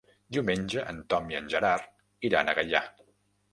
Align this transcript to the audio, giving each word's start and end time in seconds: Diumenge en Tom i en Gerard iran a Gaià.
Diumenge 0.37 0.85
en 0.93 1.01
Tom 1.15 1.29
i 1.35 1.39
en 1.41 1.53
Gerard 1.53 2.27
iran 2.31 2.49
a 2.49 2.59
Gaià. 2.63 2.85